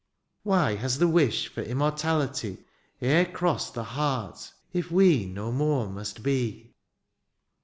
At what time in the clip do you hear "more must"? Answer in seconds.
5.51-6.23